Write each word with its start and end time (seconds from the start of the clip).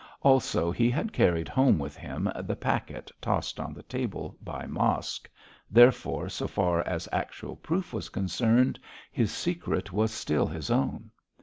Also 0.23 0.71
he 0.71 0.89
had 0.89 1.13
carried 1.13 1.47
home 1.47 1.77
with 1.77 1.95
him 1.95 2.27
the 2.39 2.55
packet 2.55 3.11
tossed 3.21 3.59
on 3.59 3.71
the 3.71 3.83
table 3.83 4.35
by 4.41 4.65
Mosk, 4.65 5.29
therefore, 5.69 6.27
so 6.27 6.47
far 6.47 6.81
as 6.87 7.07
actual 7.11 7.55
proof 7.57 7.93
was 7.93 8.09
concerned, 8.09 8.79
his 9.11 9.31
secret 9.31 9.93
was 9.93 10.11
still 10.11 10.47
his 10.47 10.71
own. 10.71 11.11